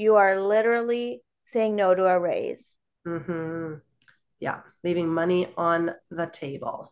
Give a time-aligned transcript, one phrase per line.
[0.00, 2.78] you are literally saying no to a raise.
[3.06, 3.74] Mm-hmm.
[4.40, 6.90] Yeah, leaving money on the table.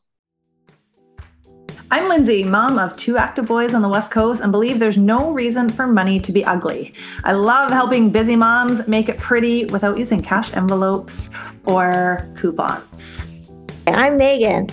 [1.90, 5.30] I'm Lindsay, mom of two active boys on the West Coast, and believe there's no
[5.30, 6.92] reason for money to be ugly.
[7.24, 11.30] I love helping busy moms make it pretty without using cash envelopes
[11.64, 13.48] or coupons.
[13.86, 14.68] I'm Megan.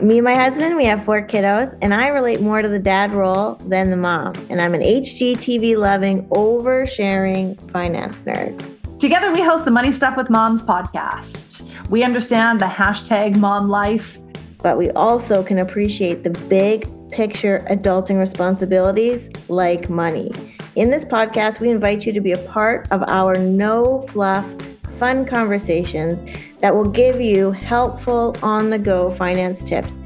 [0.00, 3.12] Me and my husband, we have four kiddos, and I relate more to the dad
[3.12, 4.34] role than the mom.
[4.50, 8.98] And I'm an HGTV loving, oversharing finance nerd.
[8.98, 11.68] Together, we host the Money Stuff with Moms podcast.
[11.90, 14.18] We understand the hashtag mom life
[14.64, 20.32] but we also can appreciate the big picture adulting responsibilities like money.
[20.74, 24.46] In this podcast, we invite you to be a part of our no fluff,
[24.94, 26.22] fun conversations
[26.60, 30.00] that will give you helpful on the go finance tips.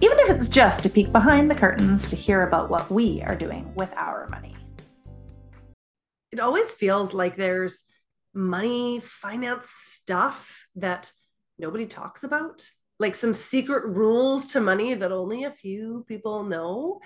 [0.00, 3.36] Even if it's just to peek behind the curtains to hear about what we are
[3.36, 4.54] doing with our money.
[6.30, 7.84] It always feels like there's
[8.34, 11.12] money, finance stuff that
[11.58, 17.00] nobody talks about like some secret rules to money that only a few people know.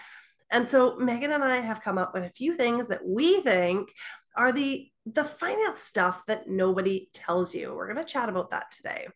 [0.50, 3.90] And so Megan and I have come up with a few things that we think
[4.36, 7.74] are the the finance stuff that nobody tells you.
[7.74, 9.08] We're going to chat about that today.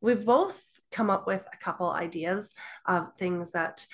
[0.00, 2.54] We've both come up with a couple ideas
[2.86, 3.86] of things that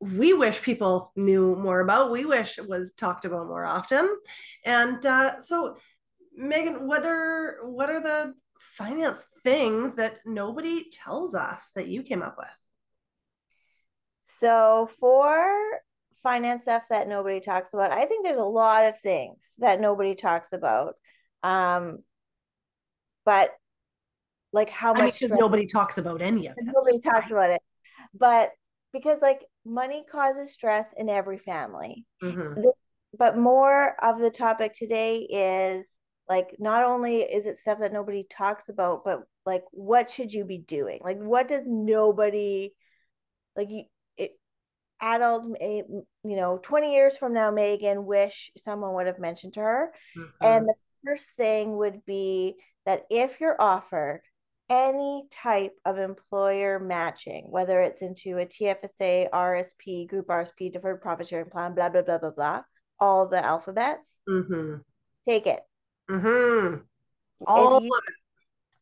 [0.00, 2.10] we wish people knew more about.
[2.10, 4.16] We wish it was talked about more often.
[4.64, 5.76] And uh, so,
[6.36, 12.22] Megan, what are what are the finance things that nobody tells us that you came
[12.22, 12.48] up with?
[14.24, 15.80] So, for
[16.24, 20.16] finance stuff that nobody talks about, I think there's a lot of things that nobody
[20.16, 20.94] talks about.
[21.44, 21.98] Um,
[23.24, 23.50] but
[24.52, 26.64] like how I much mean, nobody talks about any of it.
[26.64, 27.62] Nobody talks about it.
[28.12, 28.50] But
[28.92, 32.06] because like money causes stress in every family.
[32.22, 32.62] Mm-hmm.
[33.16, 35.86] But more of the topic today is
[36.28, 40.44] like not only is it stuff that nobody talks about but like what should you
[40.44, 42.70] be doing like what does nobody
[43.56, 43.84] like you
[45.00, 49.92] adult you know 20 years from now megan wish someone would have mentioned to her
[50.16, 50.30] mm-hmm.
[50.40, 50.74] and the
[51.04, 52.54] first thing would be
[52.86, 54.22] that if you're offered
[54.70, 61.28] any type of employer matching whether it's into a tfsa rsp group rsp deferred profit
[61.28, 62.62] sharing plan blah blah blah blah blah
[62.98, 64.76] all the alphabets mm-hmm.
[65.28, 65.60] take it
[66.10, 66.76] Mm-hmm.
[67.46, 68.14] All you, of it.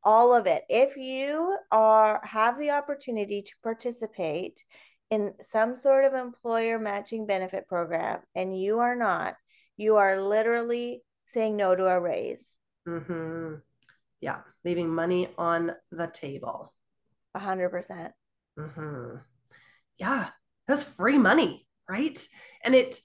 [0.04, 0.64] All of it.
[0.68, 4.64] If you are have the opportunity to participate
[5.12, 9.36] in some sort of employer matching benefit program and you are not,
[9.76, 12.58] you are literally saying no to a raise.
[12.88, 13.56] Mm-hmm.
[14.22, 16.72] Yeah, leaving money on the table.
[17.34, 18.12] A hundred percent.
[18.58, 19.16] Mm-hmm.
[19.98, 20.28] Yeah,
[20.66, 22.18] that's free money, right?
[22.64, 22.98] And it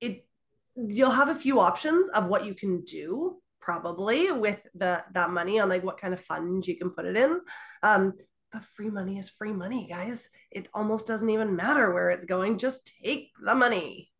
[0.00, 0.26] it
[0.74, 5.60] you'll have a few options of what you can do probably with the that money
[5.60, 7.40] on like what kind of fund you can put it in
[7.84, 8.12] um
[8.52, 10.28] but free money is free money guys.
[10.50, 12.58] It almost doesn't even matter where it's going.
[12.58, 14.10] Just take the money.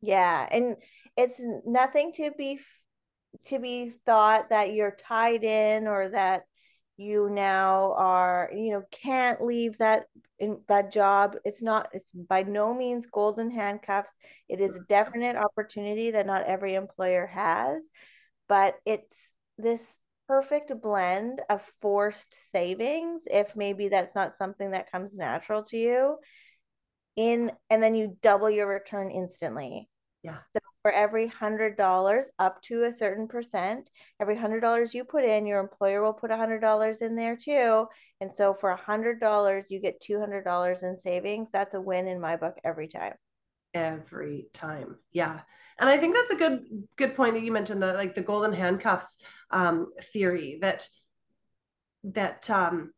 [0.00, 0.76] Yeah and
[1.16, 2.60] it's nothing to be
[3.46, 6.44] to be thought that you're tied in or that
[6.96, 10.04] you now are you know can't leave that
[10.38, 11.36] in that job.
[11.44, 14.16] It's not it's by no means golden handcuffs.
[14.48, 17.90] It is a definite opportunity that not every employer has
[18.48, 25.16] but it's this perfect blend of forced savings if maybe that's not something that comes
[25.16, 26.18] natural to you
[27.16, 29.88] in and then you double your return instantly.
[30.22, 30.36] Yeah.
[30.52, 33.90] So for every hundred dollars up to a certain percent
[34.20, 37.36] every hundred dollars you put in your employer will put a hundred dollars in there
[37.36, 37.86] too.
[38.20, 41.50] And so for a hundred dollars you get two hundred dollars in savings.
[41.50, 43.14] That's a win in my book every time
[43.74, 44.96] every time.
[45.12, 45.40] Yeah.
[45.80, 46.64] And i think that's a good
[46.96, 50.88] good point that you mentioned that like the golden handcuffs um, theory that
[52.02, 52.92] that um,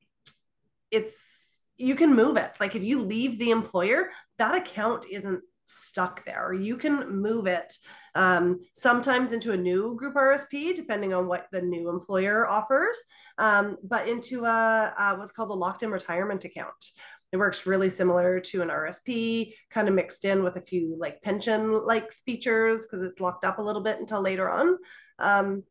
[0.91, 2.53] it's you can move it.
[2.61, 6.53] Like if you leave the employer that account isn't stuck there.
[6.53, 7.79] You can move it
[8.15, 13.03] um, sometimes into a new group rsp depending on what the new employer offers
[13.39, 16.92] um, but into a, a what's called a locked in retirement account
[17.33, 21.22] it works really similar to an RSP, kind of mixed in with a few like
[21.22, 24.77] pension like features because it's locked up a little bit until later on.
[25.18, 25.63] Um,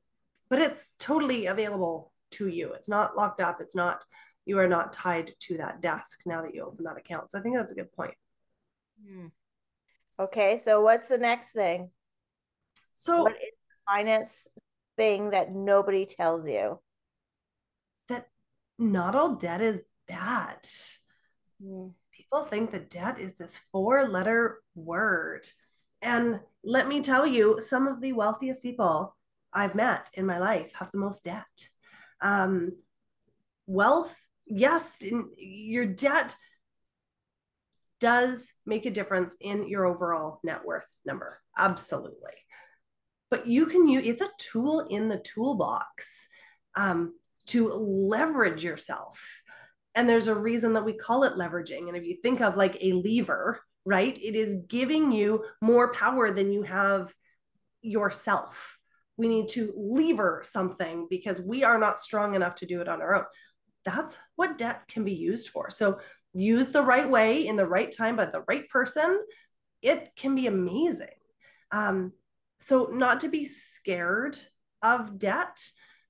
[0.49, 2.71] but it's totally available to you.
[2.73, 3.59] It's not locked up.
[3.59, 4.03] It's not,
[4.45, 7.29] you are not tied to that desk now that you open that account.
[7.29, 8.15] So I think that's a good point.
[9.05, 9.27] Hmm.
[10.17, 10.57] Okay.
[10.57, 11.89] So what's the next thing?
[13.01, 14.47] So, what is the finance
[14.97, 16.79] thing that nobody tells you?
[18.09, 18.27] That
[18.77, 20.67] not all debt is bad.
[22.11, 25.47] People think that debt is this four letter word.
[26.01, 29.15] And let me tell you, some of the wealthiest people
[29.53, 31.69] I've met in my life have the most debt.
[32.19, 32.73] Um,
[33.65, 34.13] wealth,
[34.45, 34.97] yes,
[35.37, 36.35] your debt
[38.01, 41.37] does make a difference in your overall net worth number.
[41.57, 42.33] Absolutely.
[43.29, 46.27] But you can use it's a tool in the toolbox
[46.75, 47.13] um,
[47.47, 49.43] to leverage yourself.
[49.95, 51.87] And there's a reason that we call it leveraging.
[51.87, 56.31] And if you think of like a lever, right, it is giving you more power
[56.31, 57.13] than you have
[57.81, 58.77] yourself.
[59.17, 63.01] We need to lever something because we are not strong enough to do it on
[63.01, 63.25] our own.
[63.83, 65.69] That's what debt can be used for.
[65.69, 65.99] So
[66.33, 69.19] use the right way in the right time by the right person,
[69.81, 71.07] it can be amazing.
[71.71, 72.13] Um,
[72.59, 74.37] so, not to be scared
[74.81, 75.59] of debt,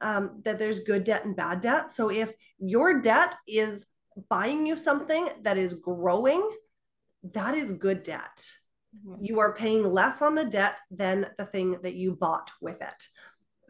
[0.01, 1.89] um, that there's good debt and bad debt.
[1.91, 3.85] So, if your debt is
[4.29, 6.47] buying you something that is growing,
[7.23, 8.43] that is good debt.
[8.95, 9.23] Mm-hmm.
[9.23, 13.07] You are paying less on the debt than the thing that you bought with it.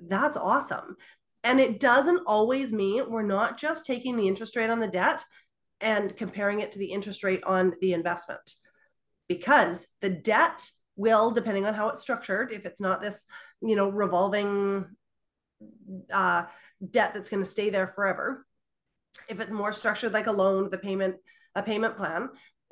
[0.02, 0.96] That's awesome.
[1.44, 5.24] And it doesn't always mean we're not just taking the interest rate on the debt
[5.82, 8.56] and comparing it to the interest rate on the investment
[9.28, 10.70] because the debt
[11.00, 13.26] will depending on how it's structured if it's not this
[13.62, 14.86] you know revolving
[16.14, 16.44] uh,
[16.92, 18.46] debt that's going to stay there forever.
[19.28, 21.16] If it's more structured like a loan the payment
[21.56, 22.30] a payment plan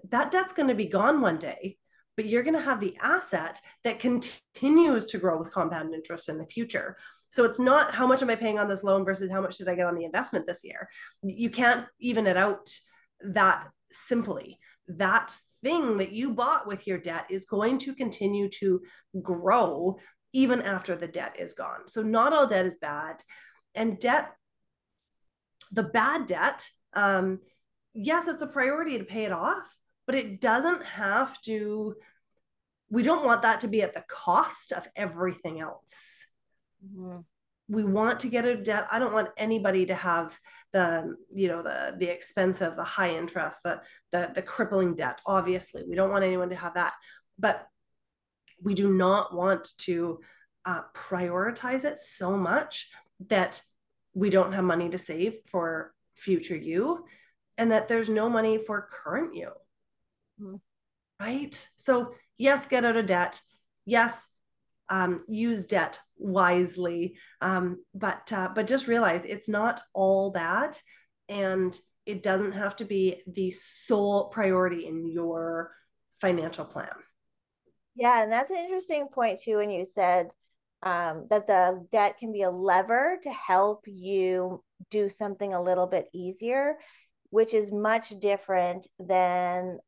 [0.10, 1.78] that debt's going to be gone one day
[2.18, 6.40] but you're going to have the asset that continues to grow with compound interest in
[6.40, 6.98] the future.
[7.30, 9.70] So it's not how much am i paying on this loan versus how much did
[9.70, 10.90] i get on the investment this year.
[11.22, 12.72] You can't even it out
[13.22, 14.58] that simply.
[14.88, 18.81] That thing that you bought with your debt is going to continue to
[19.21, 19.98] grow
[20.33, 21.88] even after the debt is gone.
[21.88, 23.24] So, not all debt is bad.
[23.75, 24.31] And debt,
[25.71, 27.39] the bad debt, um,
[27.94, 29.68] yes, it's a priority to pay it off,
[30.06, 31.95] but it doesn't have to,
[32.89, 36.25] we don't want that to be at the cost of everything else.
[36.86, 37.19] Mm-hmm
[37.69, 38.88] we want to get a debt.
[38.92, 40.38] I don't want anybody to have
[40.72, 43.81] the you know the the expense of the high interest the
[44.12, 45.84] the, the crippling debt obviously.
[45.88, 46.94] We don't want anyone to have that.
[47.38, 47.68] But
[48.62, 50.19] we do not want to
[50.66, 52.90] uh, prioritize it so much
[53.28, 53.62] that
[54.14, 57.06] we don't have money to save for future you
[57.58, 59.52] and that there's no money for current you.
[60.42, 60.56] Mm-hmm.
[61.19, 61.69] right?
[61.78, 63.42] So yes get out of debt.
[63.86, 64.30] Yes
[64.90, 67.18] um, use debt wisely.
[67.42, 70.78] Um, but uh, but just realize it's not all bad
[71.30, 75.72] and it doesn't have to be the sole priority in your
[76.22, 76.90] financial plan.
[77.96, 80.31] Yeah and that's an interesting point too when you said
[80.84, 85.88] um, that the debt can be a lever to help you do something a little
[85.88, 86.78] bit easier
[87.30, 89.80] which is much different than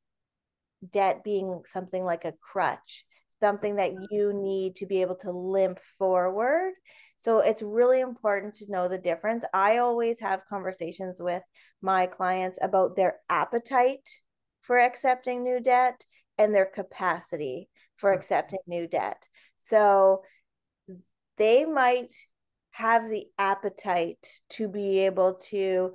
[0.92, 3.06] debt being something like a crutch
[3.40, 6.74] something that you need to be able to limp forward.
[7.18, 9.44] So it's really important to know the difference.
[9.54, 11.44] I always have conversations with
[11.82, 14.10] my clients about their appetite
[14.62, 16.06] for accepting new debt
[16.38, 18.20] and their capacity for mm-hmm.
[18.20, 19.28] accepting new debt.
[19.58, 20.22] So
[21.38, 22.14] they might
[22.72, 25.94] have the appetite to be able to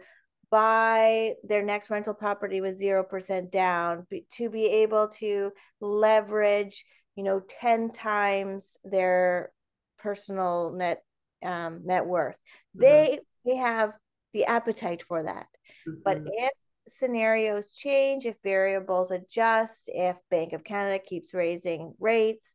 [0.50, 5.50] buy their next rental property with 0% down, to be able to
[5.80, 6.84] leverage
[7.16, 9.52] you know 10 times their
[9.98, 11.02] personal net
[11.44, 12.80] um, net worth mm-hmm.
[12.80, 13.92] they they have
[14.32, 15.46] the appetite for that
[15.88, 16.00] mm-hmm.
[16.04, 16.52] but if
[16.88, 22.52] scenarios change if variables adjust if bank of canada keeps raising rates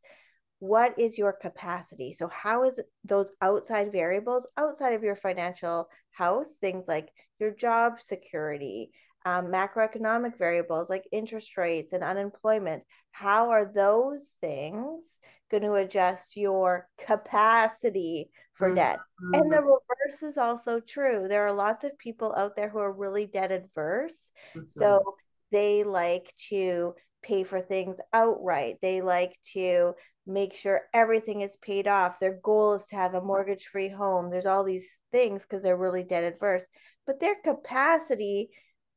[0.60, 6.58] what is your capacity so how is those outside variables outside of your financial house
[6.60, 7.08] things like
[7.40, 8.90] your job security
[9.24, 12.82] um, macroeconomic variables like interest rates and unemployment.
[13.12, 15.18] How are those things
[15.50, 18.76] going to adjust your capacity for mm-hmm.
[18.76, 18.98] debt?
[19.32, 21.26] And the reverse is also true.
[21.28, 24.30] There are lots of people out there who are really debt adverse.
[24.54, 24.66] Mm-hmm.
[24.68, 25.16] So
[25.52, 28.76] they like to pay for things outright.
[28.80, 29.94] They like to
[30.26, 32.18] make sure everything is paid off.
[32.18, 34.30] Their goal is to have a mortgage free home.
[34.30, 36.64] There's all these things because they're really debt adverse.
[37.06, 38.50] But their capacity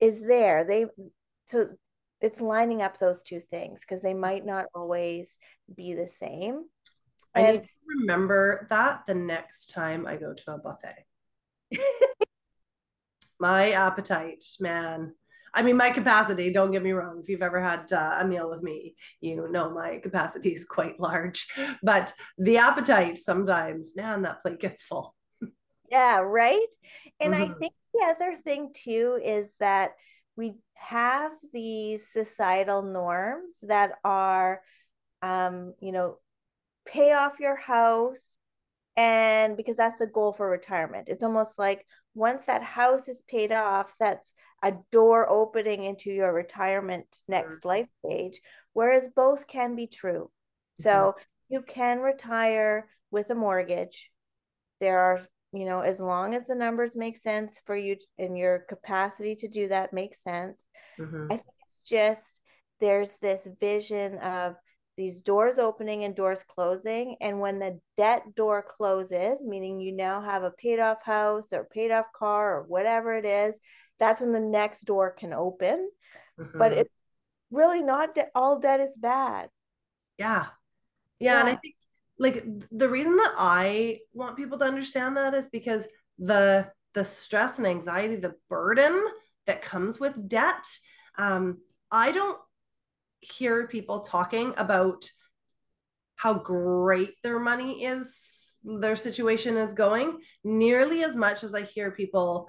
[0.04, 0.86] is there they
[1.48, 1.70] so
[2.20, 5.38] it's lining up those two things because they might not always
[5.76, 6.66] be the same
[7.34, 7.70] i and, need to
[8.00, 11.06] remember that the next time i go to a buffet
[13.40, 15.14] my appetite man
[15.56, 17.20] I mean, my capacity, don't get me wrong.
[17.22, 21.00] If you've ever had uh, a meal with me, you know my capacity is quite
[21.00, 21.48] large.
[21.84, 25.14] But the appetite sometimes, man, that plate gets full.
[25.92, 26.58] Yeah, right.
[27.20, 27.52] And mm-hmm.
[27.52, 29.92] I think the other thing too is that
[30.36, 34.62] we have these societal norms that are
[35.22, 36.18] um, you know
[36.86, 38.38] pay off your house
[38.96, 41.10] And because that's the goal for retirement.
[41.10, 46.34] It's almost like once that house is paid off, that's a door opening into your
[46.34, 47.68] retirement next mm-hmm.
[47.70, 48.42] life stage,
[48.74, 50.30] whereas both can be true.
[50.80, 50.84] Mm-hmm.
[50.84, 51.16] So
[51.50, 54.12] you can retire with a mortgage.
[54.80, 55.22] There are,
[55.54, 59.48] you know, as long as the numbers make sense for you and your capacity to
[59.48, 60.68] do that makes sense.
[61.00, 61.26] Mm-hmm.
[61.26, 62.42] I think it's just
[62.82, 64.56] there's this vision of
[64.98, 67.18] these doors opening and doors closing.
[67.22, 71.66] And when the debt door closes, meaning you now have a paid off house or
[71.66, 73.60] paid off car or whatever it is,
[74.00, 75.90] that's when the next door can open.
[76.40, 76.58] Mm-hmm.
[76.58, 76.94] But it's
[77.52, 79.50] really not de- all debt is bad.
[80.18, 80.46] Yeah.
[81.20, 81.34] yeah.
[81.34, 81.40] Yeah.
[81.42, 81.76] And I think
[82.20, 85.86] like the reason that I want people to understand that is because
[86.18, 89.04] the the stress and anxiety, the burden
[89.48, 90.64] that comes with debt,
[91.18, 91.58] um,
[91.92, 92.38] I don't
[93.20, 95.10] hear people talking about
[96.16, 101.92] how great their money is, their situation is going, nearly as much as I hear
[101.92, 102.48] people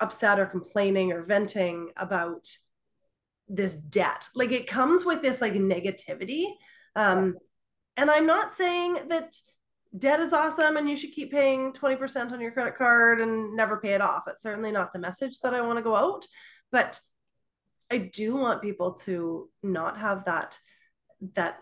[0.00, 2.46] upset or complaining or venting about
[3.48, 4.28] this debt.
[4.34, 6.46] Like it comes with this like negativity.
[6.94, 7.34] Um,
[7.96, 9.34] and I'm not saying that
[9.96, 13.78] debt is awesome and you should keep paying 20% on your credit card and never
[13.78, 14.22] pay it off.
[14.24, 16.26] That's certainly not the message that I want to go out.
[16.70, 17.00] But
[17.90, 20.58] I do want people to not have that
[21.34, 21.58] that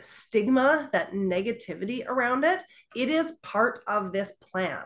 [0.00, 2.64] stigma, that negativity around it.
[2.96, 4.82] It is part of this plan.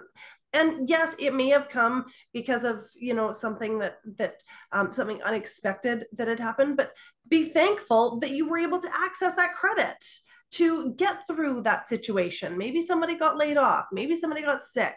[0.52, 5.22] And yes, it may have come because of you know something that that um, something
[5.22, 6.76] unexpected that had happened.
[6.76, 6.92] But
[7.28, 10.02] be thankful that you were able to access that credit
[10.50, 12.56] to get through that situation.
[12.56, 13.86] Maybe somebody got laid off.
[13.92, 14.96] Maybe somebody got sick.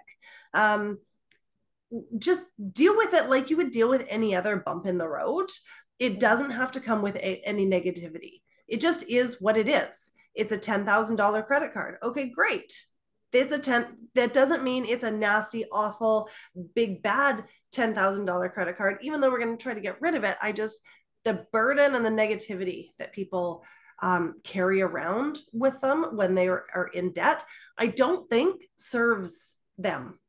[0.54, 1.00] Um,
[2.18, 5.50] just deal with it like you would deal with any other bump in the road.
[6.00, 8.42] It doesn't have to come with a, any negativity.
[8.68, 10.12] It just is what it is.
[10.34, 11.98] It's a $10,000 credit card.
[12.02, 12.74] Okay, great.
[13.34, 16.30] It's a 10 that doesn't mean it's a nasty, awful,
[16.76, 20.24] big bad $10,000 credit card even though we're going to try to get rid of
[20.24, 20.38] it.
[20.42, 20.82] I just
[21.24, 23.64] the burden and the negativity that people
[24.02, 27.44] um, carry around with them when they are, are in debt,
[27.78, 30.20] I don't think serves them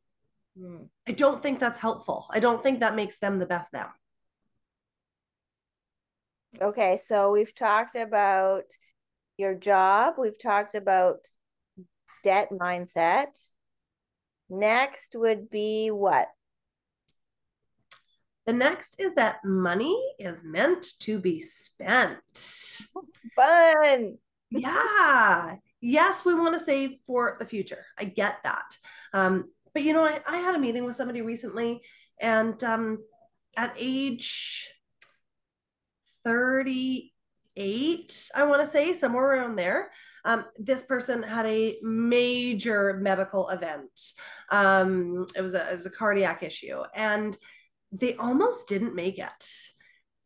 [0.58, 0.88] Mm.
[1.08, 2.26] I don't think that's helpful.
[2.30, 3.88] I don't think that makes them the best them.
[6.60, 8.64] Okay, so we've talked about
[9.38, 11.26] your job, we've talked about
[12.22, 13.48] debt mindset.
[14.50, 16.28] Next would be what?
[18.46, 22.18] The next is that money is meant to be spent.
[23.36, 24.18] Fun.
[24.50, 25.56] yeah.
[25.80, 27.84] Yes, we want to save for the future.
[27.98, 28.76] I get that.
[29.12, 31.82] Um, but you know, I, I had a meeting with somebody recently,
[32.20, 32.98] and um,
[33.56, 34.72] at age
[36.24, 39.90] 38, I want to say somewhere around there,
[40.24, 44.12] um, this person had a major medical event.
[44.50, 47.36] Um, it was a it was a cardiac issue, and
[47.92, 49.46] they almost didn't make it.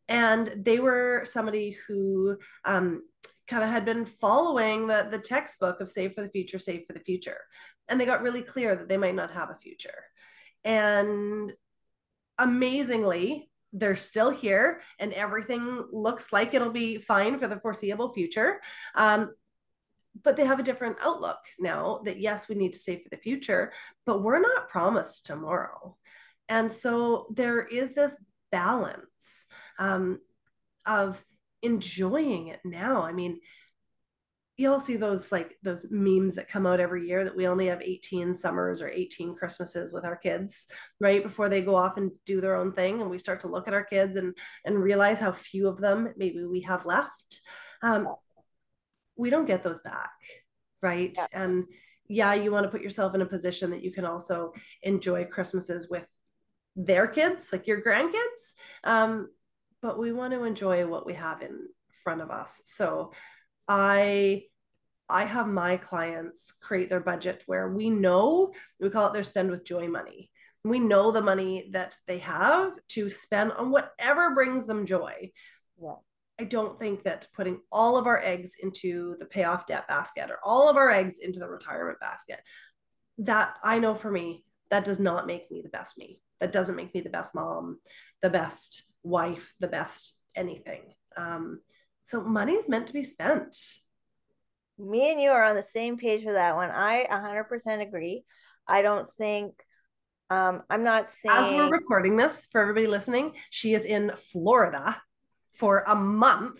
[0.07, 3.03] And they were somebody who um,
[3.47, 6.93] kind of had been following the the textbook of save for the future save for
[6.93, 7.39] the future.
[7.89, 10.03] And they got really clear that they might not have a future.
[10.63, 11.53] And
[12.39, 18.61] amazingly they're still here and everything looks like it'll be fine for the foreseeable future.
[18.95, 19.31] Um,
[20.23, 23.17] but they have a different outlook now that yes we need to save for the
[23.17, 23.71] future
[24.05, 25.95] but we're not promised tomorrow
[26.49, 28.15] and so there is this
[28.51, 29.47] balance
[29.79, 30.19] um,
[30.85, 31.23] of
[31.61, 33.03] enjoying it now.
[33.03, 33.39] I mean
[34.57, 37.81] you'll see those like those memes that come out every year that we only have
[37.81, 40.65] 18 summers or 18 christmases with our kids
[40.99, 43.67] right before they go off and do their own thing and we start to look
[43.67, 44.35] at our kids and
[44.65, 47.41] and realize how few of them maybe we have left.
[47.83, 48.07] Um,
[49.15, 50.11] we don't get those back
[50.81, 51.15] right?
[51.15, 51.25] Yeah.
[51.33, 51.65] and
[52.07, 55.89] yeah you want to put yourself in a position that you can also enjoy christmases
[55.89, 56.07] with
[56.77, 58.55] their kids like your grandkids
[58.85, 59.29] um,
[59.81, 61.67] but we want to enjoy what we have in
[62.03, 63.11] front of us so
[63.67, 64.43] I
[65.09, 69.51] I have my clients create their budget where we know we call it their spend
[69.51, 70.31] with joy money.
[70.63, 75.31] We know the money that they have to spend on whatever brings them joy.
[75.81, 75.95] Yeah.
[76.39, 80.39] I don't think that putting all of our eggs into the payoff debt basket or
[80.43, 82.39] all of our eggs into the retirement basket,
[83.19, 86.19] that I know for me, that does not make me the best me.
[86.39, 87.79] That doesn't make me the best mom,
[88.21, 90.93] the best wife, the best anything.
[91.15, 91.61] Um,
[92.03, 93.55] so money is meant to be spent.
[94.77, 96.69] Me and you are on the same page for that one.
[96.69, 98.23] I 100% agree.
[98.67, 99.53] I don't think
[100.29, 105.01] um I'm not saying As we're recording this for everybody listening, she is in Florida
[105.53, 106.59] for a month.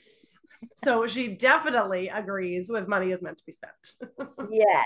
[0.77, 3.93] So she definitely agrees with money is meant to be spent.
[4.51, 4.85] yes.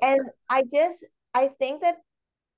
[0.00, 1.96] and I just I think that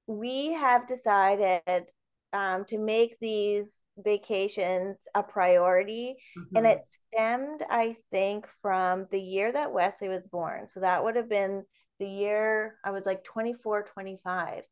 [0.07, 1.85] we have decided
[2.33, 6.57] um, to make these vacations a priority mm-hmm.
[6.57, 6.81] and it
[7.13, 10.67] stemmed i think from the year that wesley was born.
[10.69, 11.65] So that would have been
[12.01, 14.65] the year i was like 24 25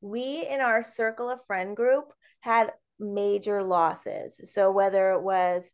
[0.00, 4.40] we in our circle of friend group had major losses.
[4.52, 5.68] So whether it was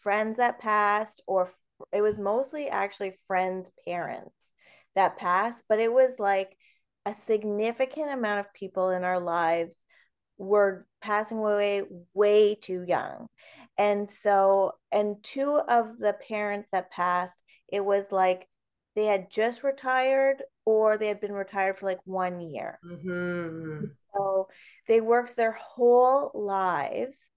[0.00, 1.50] friends that passed or
[1.92, 4.52] it was mostly actually friends parents
[4.94, 6.56] that passed but it was like
[7.08, 9.86] a significant amount of people in our lives
[10.36, 13.26] were passing away way too young.
[13.78, 18.46] And so, and two of the parents that passed, it was like
[18.94, 22.78] they had just retired or they had been retired for like one year.
[22.84, 23.86] Mm-hmm.
[24.14, 24.48] So
[24.86, 27.30] they worked their whole lives.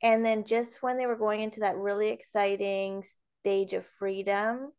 [0.00, 3.02] And then just when they were going into that really exciting
[3.40, 4.70] stage of freedom,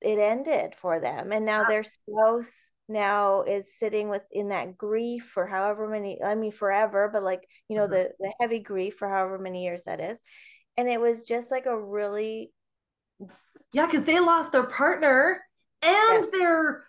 [0.00, 1.32] it ended for them.
[1.32, 6.52] And now their spouse now is sitting within that grief for however many i mean
[6.52, 7.92] forever but like you know mm-hmm.
[7.92, 10.18] the the heavy grief for however many years that is
[10.76, 12.52] and it was just like a really
[13.72, 15.42] yeah because they lost their partner
[15.82, 16.38] and yeah.
[16.38, 16.84] their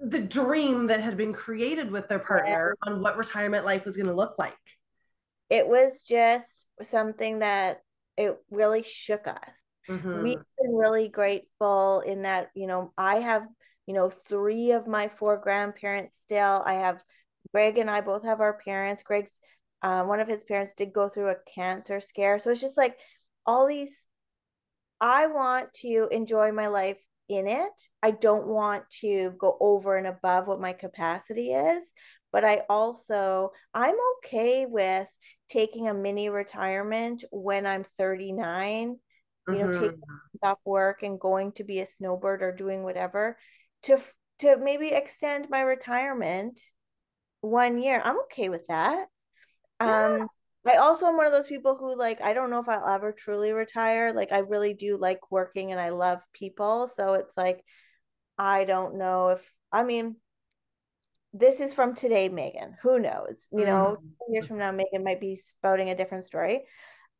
[0.00, 2.92] the dream that had been created with their partner yeah.
[2.92, 4.52] on what retirement life was going to look like
[5.48, 7.80] it was just something that
[8.18, 10.22] it really shook us mm-hmm.
[10.22, 13.46] we've been really grateful in that you know i have
[13.86, 16.62] you know, three of my four grandparents still.
[16.64, 17.02] I have
[17.52, 19.02] Greg and I both have our parents.
[19.02, 19.40] Greg's
[19.82, 22.38] uh, one of his parents did go through a cancer scare.
[22.38, 22.96] So it's just like
[23.44, 23.96] all these,
[25.00, 26.98] I want to enjoy my life
[27.28, 27.72] in it.
[28.00, 31.82] I don't want to go over and above what my capacity is.
[32.30, 35.08] But I also, I'm okay with
[35.48, 38.96] taking a mini retirement when I'm 39,
[39.48, 39.80] you know, mm-hmm.
[39.80, 40.00] taking
[40.42, 43.36] off work and going to be a snowbird or doing whatever
[43.84, 43.98] to
[44.38, 46.58] to maybe extend my retirement
[47.40, 48.00] one year.
[48.04, 49.06] I'm okay with that.
[49.80, 50.06] Yeah.
[50.06, 50.28] Um
[50.64, 53.12] I also am one of those people who like I don't know if I'll ever
[53.12, 54.12] truly retire.
[54.12, 57.64] Like I really do like working and I love people, so it's like
[58.38, 60.16] I don't know if I mean
[61.32, 62.76] this is from today, Megan.
[62.82, 63.48] Who knows?
[63.50, 64.32] You know, mm-hmm.
[64.34, 66.64] years from now, Megan might be spouting a different story.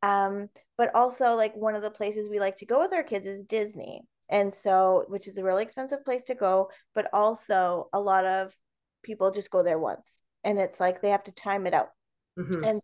[0.03, 3.25] Um, but also like one of the places we like to go with our kids
[3.25, 4.01] is Disney.
[4.29, 8.55] And so which is a really expensive place to go but also a lot of
[9.01, 11.89] people just go there once and it's like they have to time it out.
[12.37, 12.63] Mm-hmm.
[12.63, 12.81] and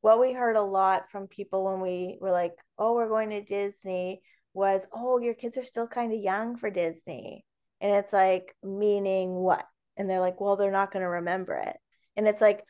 [0.00, 3.44] what we heard a lot from people when we were like oh we're going to
[3.44, 4.20] disney
[4.54, 7.44] was oh your kids are still kind of young for disney.
[7.80, 9.64] And it's like meaning what?
[9.96, 11.76] And they're like well they're not going to remember it.
[12.16, 12.64] And it's like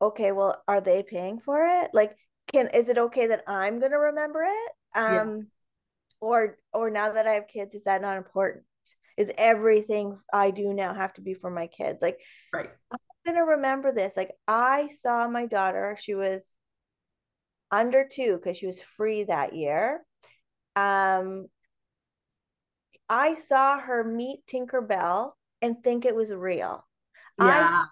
[0.00, 1.90] okay well are they paying for it?
[1.92, 2.16] Like
[2.52, 4.72] can is it okay that i'm going to remember it?
[4.94, 5.42] Um yeah
[6.22, 8.64] or or now that i have kids is that not important?
[9.18, 12.00] Is everything i do now have to be for my kids?
[12.00, 12.18] Like
[12.54, 12.70] right.
[12.90, 14.16] I'm gonna remember this.
[14.16, 16.40] Like i saw my daughter she was
[17.70, 20.00] under two because she was free that year.
[20.76, 21.48] Um
[23.08, 26.86] i saw her meet tinkerbell and think it was real.
[27.38, 27.68] Yeah.
[27.68, 27.86] I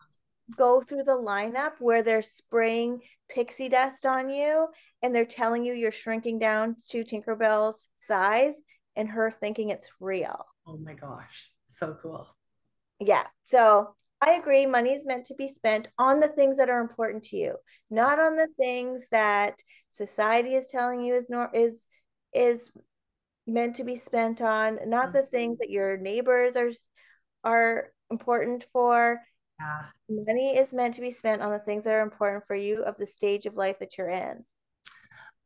[0.56, 3.00] go through the lineup where they're spraying
[3.32, 4.68] pixie dust on you
[5.02, 8.54] and they're telling you you're shrinking down to tinkerbell's size
[8.96, 10.44] and her thinking it's real.
[10.66, 11.50] Oh my gosh.
[11.66, 12.26] So cool.
[12.98, 13.24] Yeah.
[13.44, 14.66] So I agree.
[14.66, 17.56] Money is meant to be spent on the things that are important to you,
[17.90, 19.54] not on the things that
[19.88, 21.86] society is telling you is nor is
[22.34, 22.70] is
[23.46, 25.16] meant to be spent on, not mm-hmm.
[25.16, 26.70] the things that your neighbors are
[27.42, 29.20] are important for.
[29.60, 30.24] Yeah.
[30.24, 32.96] Money is meant to be spent on the things that are important for you of
[32.96, 34.44] the stage of life that you're in.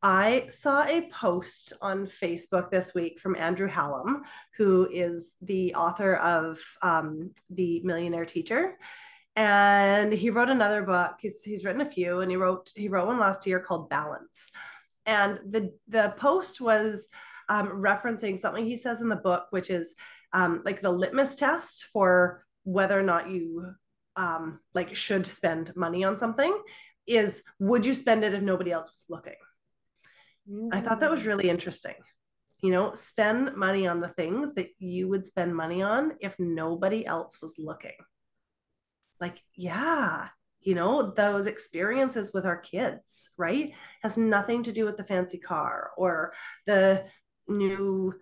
[0.03, 4.23] I saw a post on Facebook this week from Andrew Hallam,
[4.57, 8.77] who is the author of um, The Millionaire Teacher.
[9.35, 11.17] And he wrote another book.
[11.21, 14.53] He's, he's written a few, and he wrote he wrote one last year called Balance.
[15.07, 17.09] And the the post was
[17.49, 19.95] um, referencing something he says in the book, which is
[20.33, 23.75] um, like the litmus test for whether or not you
[24.17, 26.57] um, like should spend money on something
[27.07, 29.35] is would you spend it if nobody else was looking
[30.73, 31.27] I thought that was mm.
[31.27, 31.95] really interesting.
[32.61, 37.05] You know, spend money on the things that you would spend money on if nobody
[37.05, 37.97] else was looking.
[39.21, 40.29] Like, yeah,
[40.61, 43.75] you know, those experiences with our kids, right?
[44.03, 46.33] Has nothing to do with the fancy car or
[46.67, 47.05] the
[47.49, 48.15] new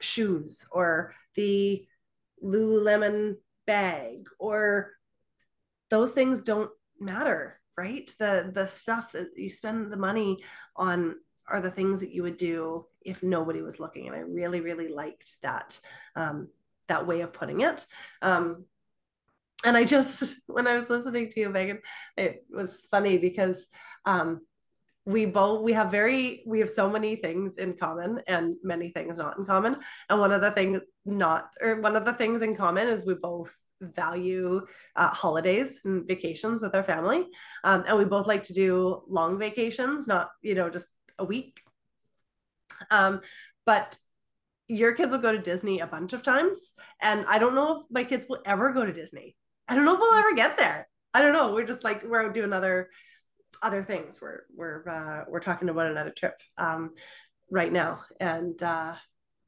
[0.00, 1.86] shoes or the
[2.42, 3.36] Lululemon
[3.66, 4.92] bag or
[5.90, 6.70] those things don't
[7.00, 8.10] matter, right?
[8.18, 10.42] The the stuff that you spend the money
[10.76, 11.16] on
[11.48, 14.06] are the things that you would do if nobody was looking.
[14.06, 15.80] And i really really liked that
[16.16, 16.48] um,
[16.88, 17.86] that way of putting it.
[18.22, 18.64] Um,
[19.64, 21.80] and i just when i was listening to you megan
[22.16, 23.66] it was funny because
[24.04, 24.40] um,
[25.08, 29.16] we both we have very we have so many things in common and many things
[29.16, 29.78] not in common.
[30.10, 33.14] And one of the things not or one of the things in common is we
[33.14, 37.26] both value uh, holidays and vacations with our family.
[37.64, 40.88] Um, and we both like to do long vacations not you know just
[41.18, 41.60] a week.
[42.90, 43.20] Um,
[43.66, 43.96] but
[44.68, 47.86] your kids will go to disney a bunch of times and i don't know if
[47.90, 49.34] my kids will ever go to disney.
[49.66, 50.88] I don't know if we'll ever get there.
[51.12, 51.52] I don't know.
[51.52, 52.90] We're just like we're out doing other
[53.62, 54.20] other things.
[54.20, 56.94] We're we're uh, we're talking about another trip um,
[57.50, 58.02] right now.
[58.20, 58.94] And uh,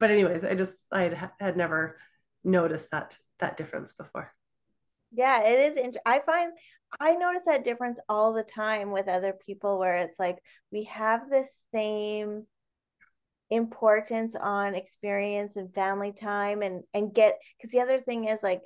[0.01, 1.95] but anyways i just i had, had never
[2.43, 4.33] noticed that that difference before.
[5.11, 5.77] Yeah, it is.
[5.77, 6.53] Int- I find
[6.99, 10.37] I notice that difference all the time with other people where it's like
[10.71, 12.45] we have the same
[13.49, 18.61] importance on experience and family time and and get because the other thing is like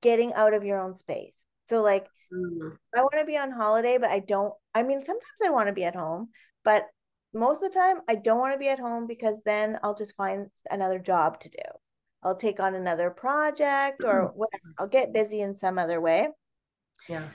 [0.00, 1.44] getting out of your own space.
[1.66, 2.76] So like mm.
[2.96, 5.74] I want to be on holiday, but I don't I mean sometimes I want to
[5.74, 6.30] be at home,
[6.64, 6.86] but
[7.34, 10.16] most of the time I don't want to be at home because then I'll just
[10.16, 11.58] find another job to do.
[12.22, 14.38] I'll take on another project or mm-hmm.
[14.38, 14.74] whatever.
[14.78, 16.28] I'll get busy in some other way.
[17.08, 17.28] Yeah.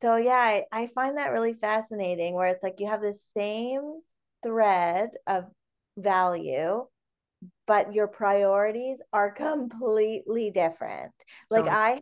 [0.00, 4.00] so yeah, I, I find that really fascinating where it's like you have the same
[4.42, 5.46] thread of
[5.96, 6.86] value,
[7.66, 11.12] but your priorities are completely different.
[11.50, 11.70] Like oh.
[11.70, 12.00] I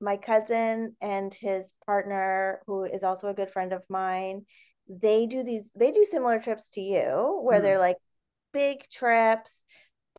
[0.00, 4.44] my cousin and his partner, who is also a good friend of mine,
[4.88, 7.62] they do these they do similar trips to you where mm.
[7.62, 7.96] they're like
[8.52, 9.63] big trips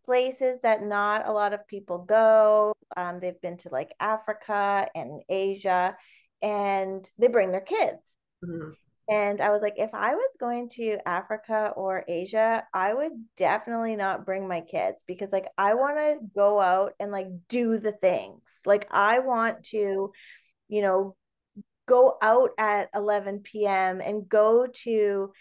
[0.05, 2.73] places that not a lot of people go.
[2.95, 5.97] Um, they've been to like Africa and Asia,
[6.41, 8.17] and they bring their kids.
[8.43, 8.71] Mm-hmm.
[9.07, 13.95] And I was like, if I was going to Africa or Asia, I would definitely
[13.95, 17.91] not bring my kids because, like, I want to go out and like do the
[17.91, 18.41] things.
[18.65, 20.11] Like, I want to,
[20.69, 21.15] you know,
[21.87, 24.01] go out at 11 p.m.
[24.01, 25.31] and go to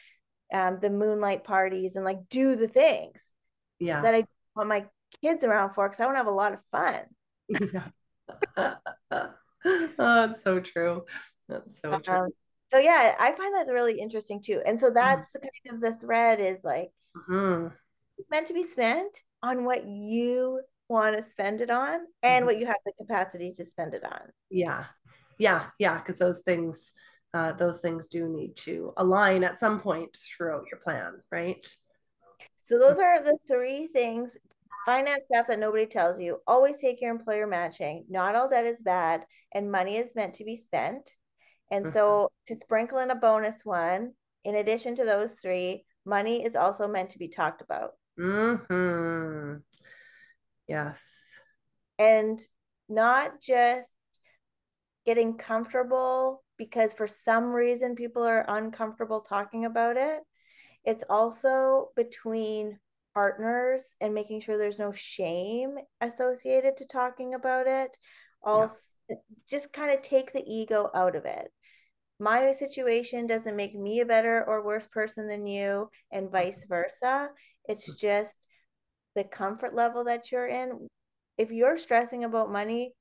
[0.53, 3.33] um, the moonlight parties and like do the things
[3.79, 4.03] yeah.
[4.03, 4.25] that I
[4.57, 4.87] want my
[5.23, 7.03] kids around for because I want to have a lot of fun.
[8.57, 8.75] Yeah.
[9.97, 11.05] oh, that's so true.
[11.49, 12.15] That's so true.
[12.15, 12.29] Um,
[12.71, 14.61] so yeah, I find that really interesting too.
[14.65, 15.33] And so that's mm.
[15.35, 17.69] the kind of the thread is like mm-hmm.
[18.19, 22.47] it's meant to be spent on what you want to spend it on and mm-hmm.
[22.47, 24.21] what you have the capacity to spend it on.
[24.51, 24.85] Yeah.
[25.39, 25.67] Yeah.
[25.79, 25.99] Yeah.
[25.99, 26.95] Because those things
[27.35, 31.67] uh, those things do need to align at some point throughout your plan, right?
[32.65, 34.37] So those are the three things
[34.87, 36.39] finance stuff that nobody tells you.
[36.47, 38.07] Always take your employer matching.
[38.09, 41.11] Not all debt is bad, and money is meant to be spent.
[41.71, 42.55] And so mm-hmm.
[42.55, 44.13] to sprinkle in a bonus one,
[44.45, 47.93] in addition to those three, money is also meant to be talked about.
[48.19, 49.57] Mm-hmm.
[50.67, 51.41] Yes.
[51.99, 52.41] And
[52.89, 53.91] not just
[55.05, 60.21] getting comfortable because for some reason people are uncomfortable talking about it,
[60.85, 62.79] it's also between
[63.15, 67.97] partners and making sure there's no shame associated to talking about it.
[68.43, 68.77] Also,
[69.09, 69.17] yeah.
[69.49, 71.51] just kind of take the ego out of it.
[72.21, 77.31] My situation doesn't make me a better or worse person than you, and vice versa.
[77.69, 77.99] It's mm.
[77.99, 78.47] just
[79.15, 80.89] the comfort level that you're in.
[81.39, 82.93] If you're stressing about money,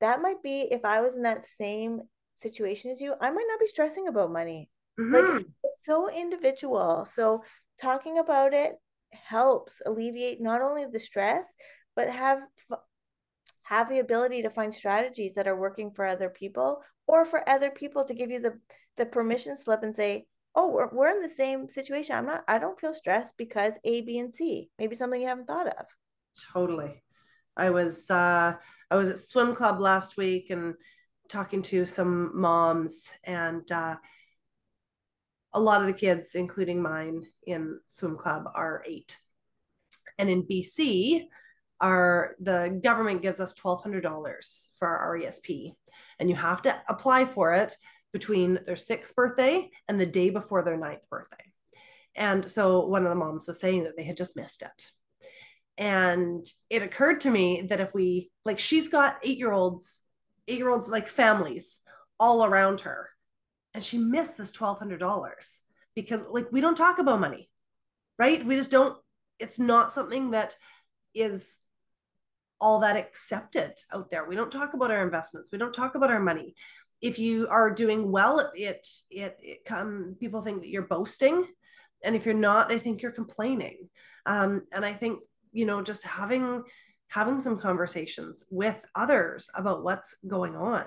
[0.00, 2.00] that might be if I was in that same
[2.34, 4.68] situation as you, I might not be stressing about money.
[5.00, 5.14] Mm-hmm.
[5.14, 5.46] Like
[5.84, 7.06] so individual.
[7.14, 7.44] So
[7.80, 8.74] talking about it
[9.12, 11.54] helps alleviate not only the stress,
[11.94, 12.40] but have
[13.62, 17.70] have the ability to find strategies that are working for other people or for other
[17.70, 18.58] people to give you the
[18.96, 22.16] the permission slip and say oh we're, we're in the same situation.
[22.16, 24.70] I'm not i don't feel stressed because a b and c.
[24.78, 25.86] Maybe something you haven't thought of.
[26.52, 27.02] Totally.
[27.56, 28.54] I was uh
[28.90, 30.74] i was at swim club last week and
[31.28, 33.96] talking to some moms and uh
[35.54, 39.16] a lot of the kids, including mine in swim club, are eight.
[40.18, 41.26] And in BC,
[41.80, 45.74] our the government gives us $1,200 for our RESP,
[46.18, 47.76] and you have to apply for it
[48.12, 51.44] between their sixth birthday and the day before their ninth birthday.
[52.14, 54.90] And so one of the moms was saying that they had just missed it.
[55.76, 60.04] And it occurred to me that if we, like, she's got eight year olds,
[60.46, 61.80] eight year olds, like families
[62.20, 63.08] all around her
[63.74, 65.58] and she missed this $1200
[65.94, 67.50] because like we don't talk about money
[68.18, 68.44] right?
[68.44, 68.96] We just don't
[69.38, 70.56] it's not something that
[71.14, 71.58] is
[72.60, 74.26] all that accepted out there.
[74.26, 75.50] We don't talk about our investments.
[75.50, 76.54] We don't talk about our money.
[77.02, 81.46] If you are doing well it it, it come people think that you're boasting
[82.02, 83.90] and if you're not they think you're complaining.
[84.26, 85.20] Um, and i think
[85.52, 86.62] you know just having
[87.08, 90.86] having some conversations with others about what's going on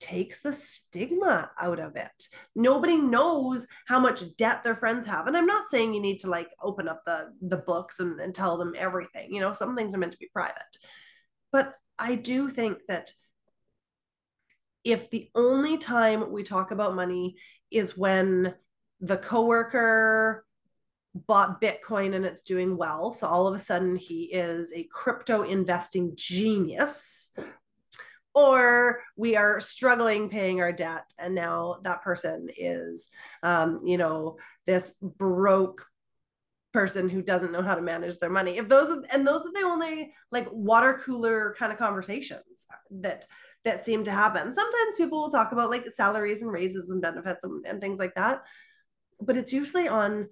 [0.00, 2.28] takes the stigma out of it.
[2.56, 5.26] Nobody knows how much debt their friends have.
[5.26, 8.34] And I'm not saying you need to like open up the the books and, and
[8.34, 9.32] tell them everything.
[9.32, 10.76] You know, some things are meant to be private.
[11.52, 13.12] But I do think that
[14.82, 17.36] if the only time we talk about money
[17.70, 18.54] is when
[19.00, 20.44] the coworker
[21.14, 23.12] bought Bitcoin and it's doing well.
[23.12, 27.32] So all of a sudden he is a crypto investing genius
[28.40, 33.08] or we are struggling paying our debt and now that person is
[33.42, 35.86] um, you know this broke
[36.72, 38.56] person who doesn't know how to manage their money.
[38.56, 43.26] If those are, and those are the only like water cooler kind of conversations that
[43.64, 44.54] that seem to happen.
[44.54, 48.14] Sometimes people will talk about like salaries and raises and benefits and, and things like
[48.14, 48.42] that
[49.20, 50.28] but it's usually on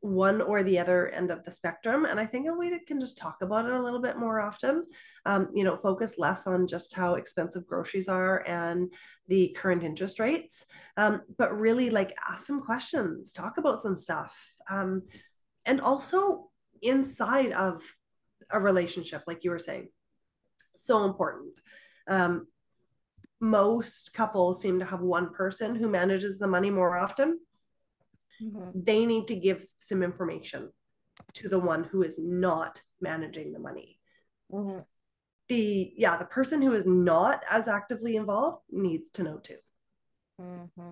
[0.00, 2.04] one or the other end of the spectrum.
[2.04, 4.84] And I think we can just talk about it a little bit more often.
[5.26, 8.92] Um, you know, focus less on just how expensive groceries are and
[9.26, 14.36] the current interest rates, um, but really like ask some questions, talk about some stuff.
[14.70, 15.02] Um,
[15.66, 17.82] and also inside of
[18.50, 19.88] a relationship, like you were saying,
[20.74, 21.58] so important.
[22.06, 22.46] Um,
[23.40, 27.38] most couples seem to have one person who manages the money more often
[28.42, 28.70] mm-hmm.
[28.74, 30.70] they need to give some information
[31.34, 33.98] to the one who is not managing the money.
[34.52, 34.80] Mm-hmm.
[35.48, 39.56] The yeah, the person who is not as actively involved needs to know too.
[40.40, 40.90] Mm-hmm.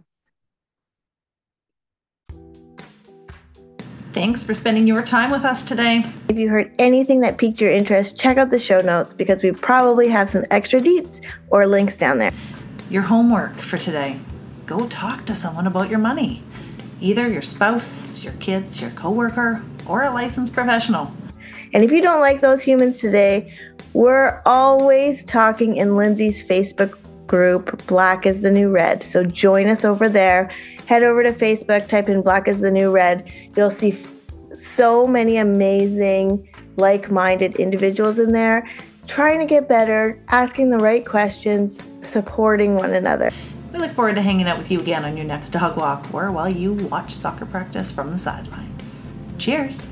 [4.12, 6.02] Thanks for spending your time with us today.
[6.30, 9.52] If you heard anything that piqued your interest, check out the show notes because we
[9.52, 12.32] probably have some extra deets or links down there.
[12.88, 14.18] Your homework for today
[14.64, 16.42] go talk to someone about your money
[17.00, 21.12] either your spouse, your kids, your coworker, or a licensed professional.
[21.72, 23.54] And if you don't like those humans today,
[23.92, 29.02] we're always talking in Lindsay's Facebook group, Black is the New Red.
[29.02, 30.50] So join us over there.
[30.86, 33.30] Head over to Facebook, type in Black is the New Red.
[33.56, 33.98] You'll see
[34.54, 38.68] so many amazing, like minded individuals in there
[39.06, 43.30] trying to get better, asking the right questions, supporting one another.
[43.72, 46.30] We look forward to hanging out with you again on your next dog walk or
[46.30, 48.82] while you watch soccer practice from the sidelines.
[49.38, 49.90] Cheers!